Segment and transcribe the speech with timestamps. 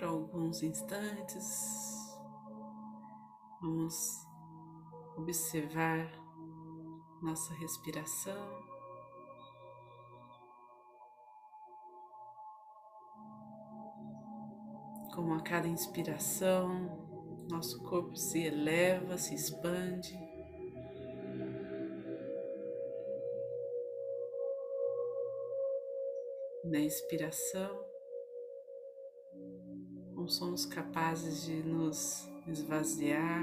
[0.00, 2.18] por alguns instantes.
[3.60, 3.94] Vamos
[5.18, 6.10] observar
[7.22, 8.64] nossa respiração.
[15.14, 20.18] Como a cada inspiração, nosso corpo se eleva, se expande.
[26.64, 27.89] Na inspiração,
[30.30, 33.42] somos capazes de nos esvaziar,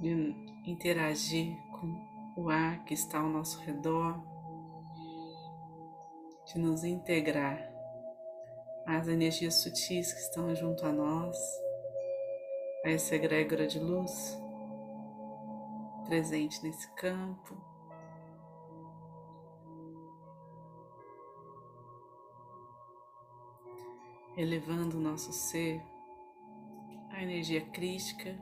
[0.00, 0.34] de
[0.64, 4.18] interagir com o ar que está ao nosso redor,
[6.46, 7.67] de nos integrar
[8.88, 11.36] às energias sutis que estão junto a nós,
[12.82, 14.34] a essa egrégora de luz
[16.06, 17.54] presente nesse campo.
[24.34, 25.82] Elevando o nosso ser
[27.10, 28.38] à energia crística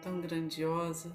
[0.00, 1.12] tão grandiosa.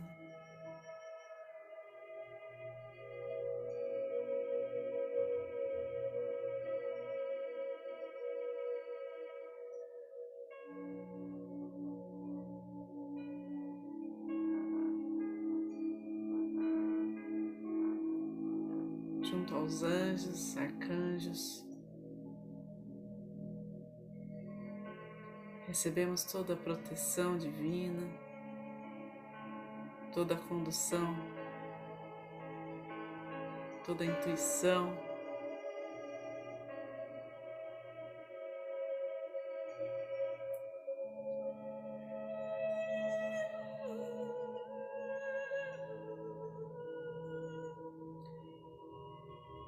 [25.80, 28.06] Recebemos toda a proteção divina
[30.14, 31.16] toda a condução,
[33.86, 34.92] toda a intuição.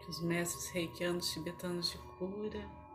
[0.01, 2.90] Que os mestres reikianos tibetanos de cura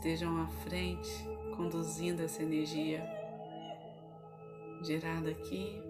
[0.00, 1.10] estejam à frente,
[1.54, 3.04] conduzindo essa energia
[4.82, 5.82] gerada aqui.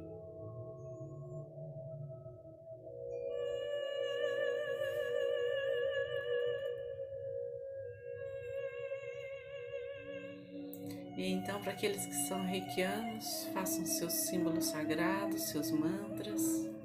[11.16, 16.79] E então, para aqueles que são reikianos, façam seus símbolos sagrados, seus mantras.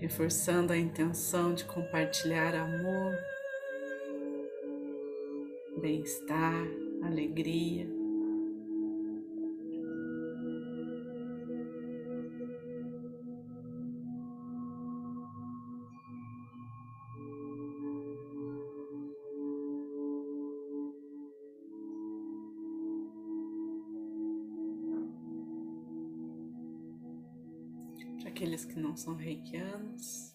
[0.00, 3.18] Reforçando a intenção de compartilhar amor,
[5.80, 6.64] bem-estar,
[7.02, 7.97] alegria.
[28.98, 30.34] São reikianos,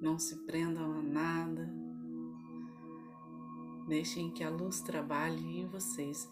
[0.00, 1.74] Não se prendam a nada.
[3.88, 6.30] Deixem que a luz trabalhe em vocês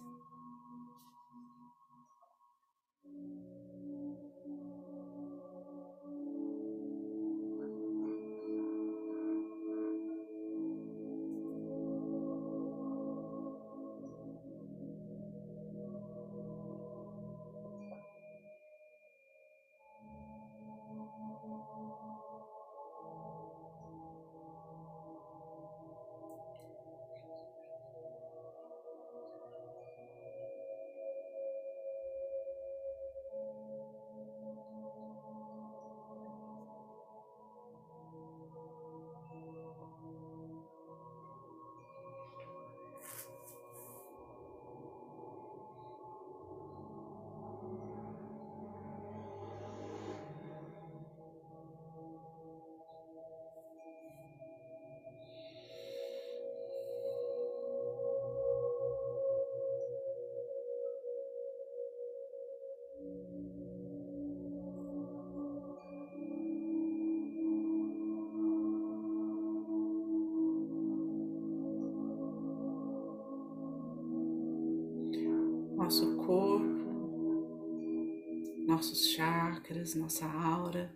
[78.72, 80.90] nossos chakras, nossa aura.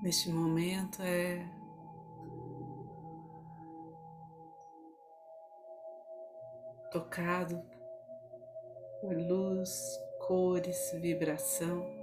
[0.00, 1.44] Neste momento é
[6.92, 7.60] tocado
[9.00, 9.70] por luz,
[10.26, 11.99] cores, vibração.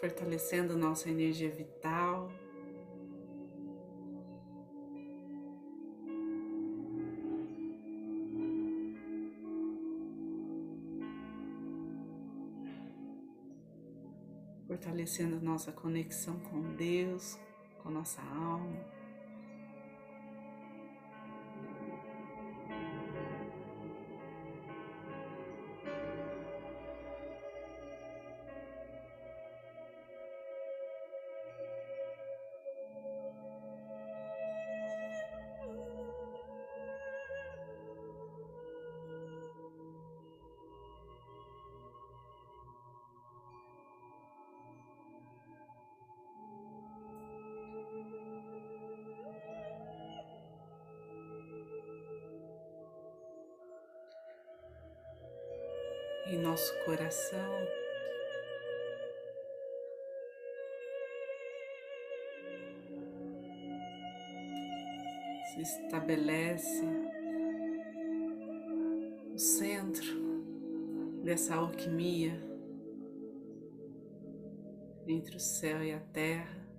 [0.00, 2.32] Fortalecendo nossa energia vital.
[14.66, 17.38] Fortalecendo nossa conexão com Deus,
[17.82, 18.99] com nossa alma.
[56.30, 57.66] Em nosso coração.
[65.52, 66.84] Se estabelece
[69.34, 70.30] o centro
[71.24, 72.40] dessa alquimia
[75.06, 76.69] entre o céu e a terra.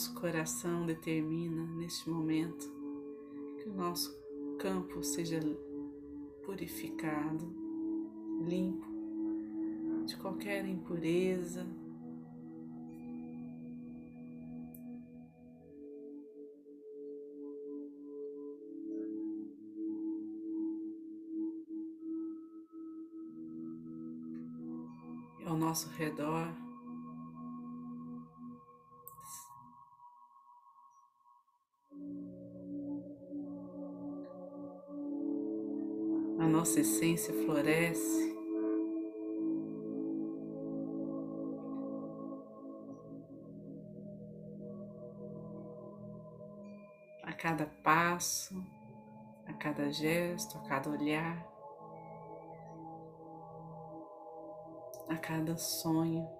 [0.00, 2.72] Nosso coração determina neste momento
[3.58, 4.18] que o nosso
[4.58, 5.38] campo seja
[6.42, 7.44] purificado,
[8.42, 8.86] limpo
[10.06, 11.66] de qualquer impureza.
[25.44, 26.69] Ao nosso redor
[36.60, 38.36] nossa essência floresce.
[47.22, 48.62] A cada passo,
[49.46, 51.46] a cada gesto, a cada olhar,
[55.08, 56.39] a cada sonho.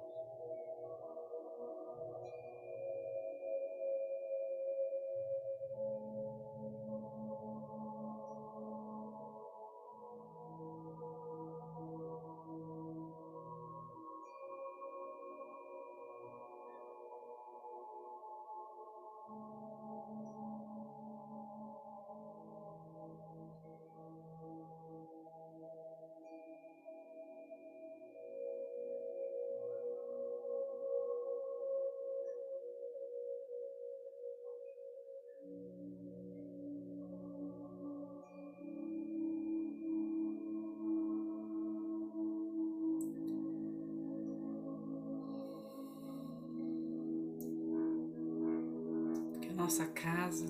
[49.71, 50.47] Nossa casa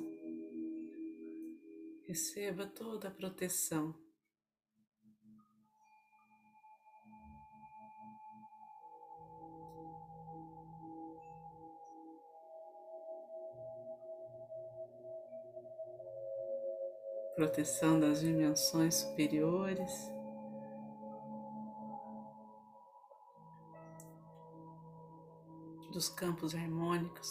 [2.06, 3.94] receba toda a proteção.
[17.40, 19.90] Proteção das dimensões superiores.
[25.90, 27.30] Dos campos harmônicos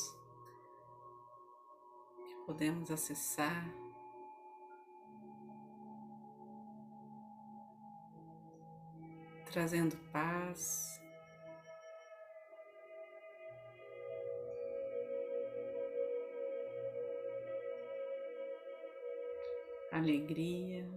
[2.48, 3.72] podemos acessar.
[9.52, 10.99] Trazendo paz,
[20.00, 20.90] alegria,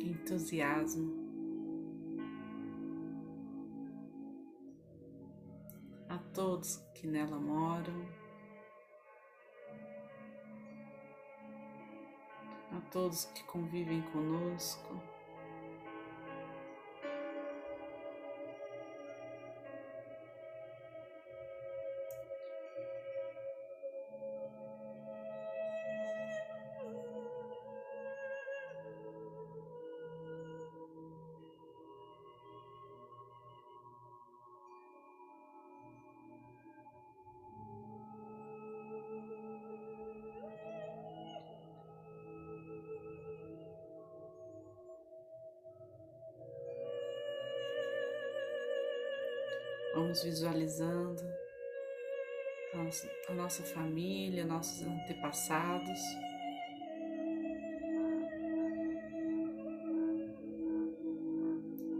[0.00, 1.24] entusiasmo.
[6.34, 8.04] todos que nela moram,
[12.72, 15.13] a todos que convivem conosco.
[49.94, 51.22] Vamos visualizando
[53.28, 56.00] a nossa família, nossos antepassados.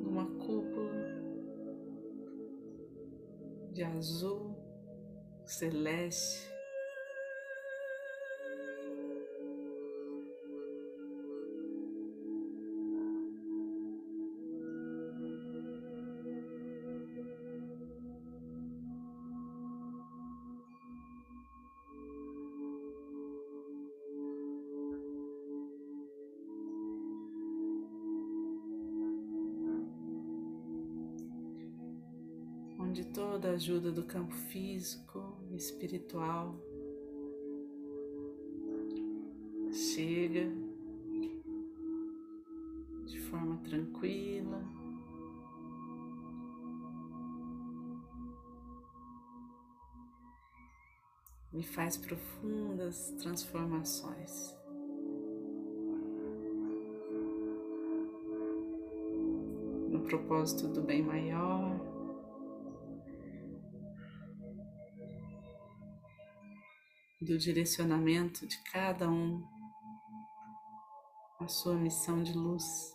[0.03, 1.07] Numa cúpula
[3.71, 4.57] de azul
[5.47, 6.44] celeste.
[32.95, 36.55] Onde toda a ajuda do campo físico e espiritual
[39.73, 40.49] chega
[43.05, 44.63] de forma tranquila.
[51.53, 54.57] Me faz profundas transformações.
[59.91, 61.94] No propósito do bem maior.
[67.25, 69.43] Do direcionamento de cada um,
[71.40, 72.93] a sua missão de luz.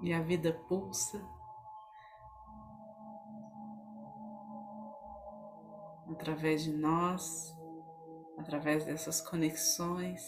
[0.00, 1.43] E a vida pulsa
[6.24, 7.54] através de nós,
[8.38, 10.22] através dessas conexões.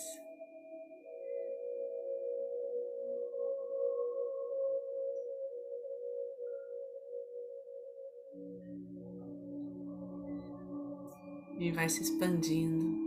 [11.59, 13.06] E vai se expandindo.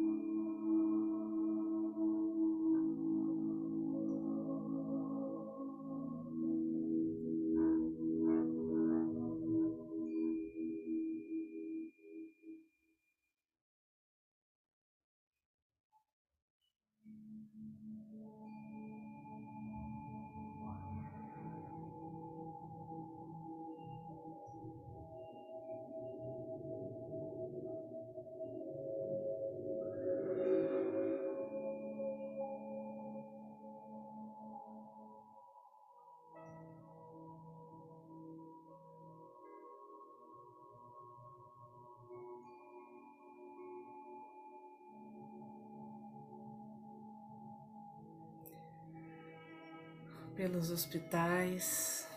[50.40, 52.08] Pelos hospitais,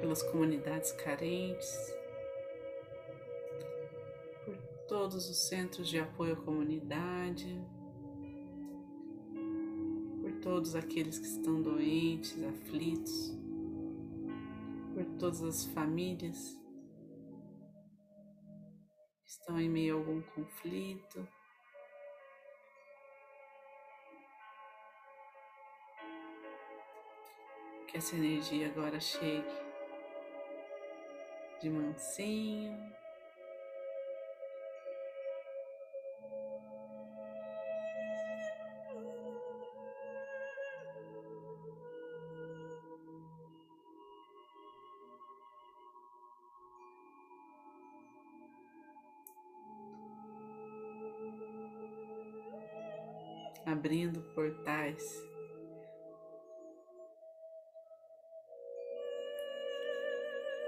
[0.00, 1.94] pelas comunidades carentes,
[4.46, 4.56] por
[4.88, 7.62] todos os centros de apoio à comunidade,
[10.22, 13.36] por todos aqueles que estão doentes, aflitos,
[14.94, 16.58] por todas as famílias
[19.22, 21.28] que estão em meio a algum conflito.
[27.92, 29.44] Que essa energia agora chegue
[31.60, 32.90] de mansinho.
[53.66, 55.31] Abrindo portais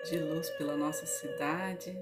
[0.04, 1.98] de luz pela nossa cidade.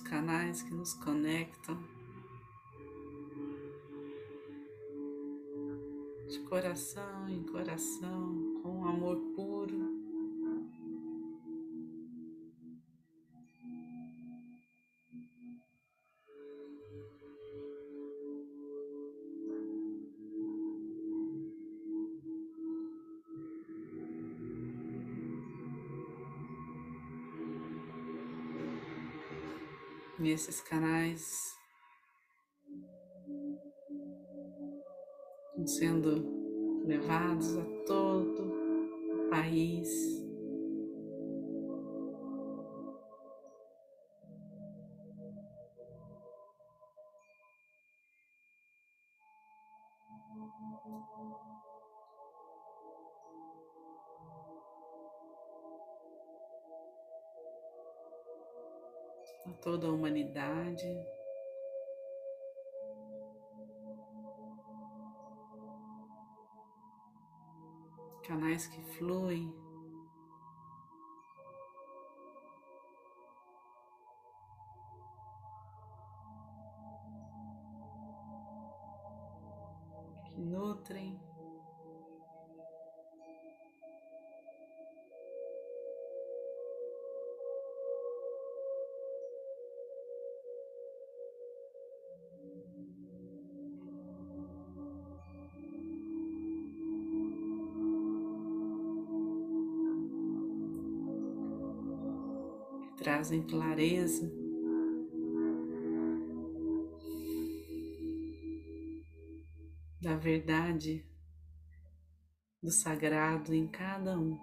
[0.00, 1.78] Canais que nos conectam
[6.28, 9.89] de coração em coração com amor puro.
[30.30, 31.58] Nesses canais
[35.66, 39.88] sendo levados a todo o país.
[59.50, 60.86] A toda a humanidade.
[68.26, 69.52] Canais que fluem.
[103.00, 104.30] Trazem clareza.
[110.00, 111.04] Da verdade,
[112.62, 114.38] do sagrado em cada um.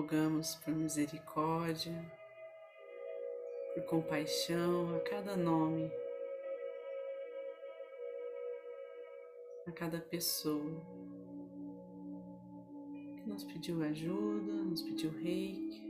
[0.00, 1.92] Rogamos por misericórdia,
[3.74, 5.92] por compaixão a cada nome,
[9.66, 10.82] a cada pessoa
[13.18, 15.89] que nos pediu ajuda, nos pediu reiki.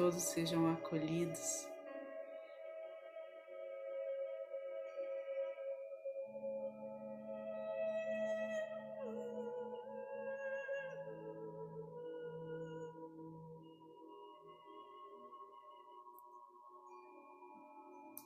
[0.00, 1.68] Todos sejam acolhidos.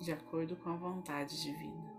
[0.00, 1.93] De acordo com a vontade divina.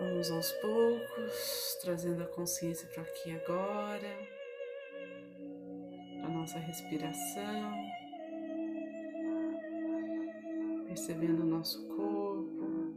[0.00, 4.28] Vamos aos poucos, trazendo a consciência para aqui agora,
[6.24, 7.74] a nossa respiração,
[10.86, 12.94] percebendo o nosso corpo,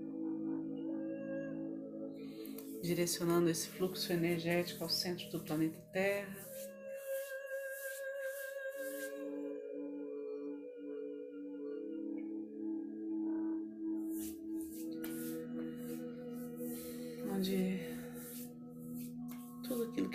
[2.82, 6.53] direcionando esse fluxo energético ao centro do planeta Terra.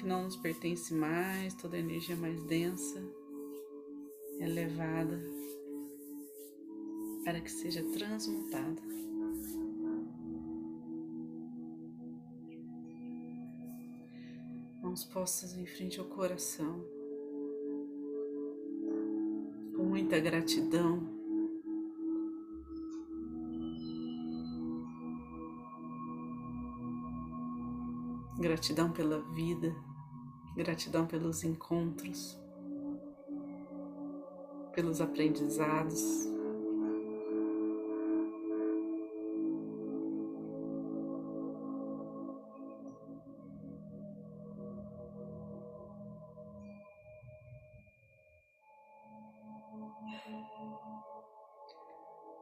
[0.09, 2.99] Nos pertence mais, toda energia mais densa
[4.41, 5.23] é levada
[7.25, 8.81] para que seja transmutada.
[14.83, 16.83] Mãos postas em frente ao coração,
[19.77, 21.19] com muita gratidão.
[28.39, 29.88] Gratidão pela vida.
[30.59, 32.37] Gratidão pelos encontros,
[34.75, 36.27] pelos aprendizados.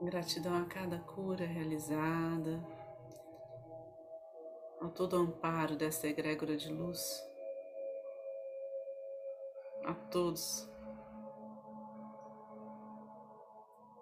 [0.01, 2.67] Gratidão a cada cura realizada,
[4.81, 7.23] ao todo amparo desta egrégora de luz,
[9.87, 10.69] a todos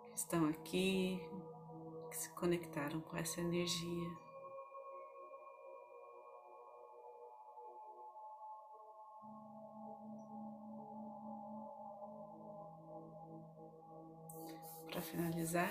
[0.06, 1.20] que estão aqui,
[2.10, 4.10] que se conectaram com essa energia.
[14.90, 15.68] Para finalizar,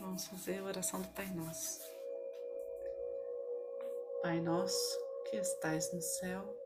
[0.00, 1.80] vamos fazer a oração do Pai Nosso.
[4.22, 4.98] Pai nosso
[5.30, 6.65] que estais no céu,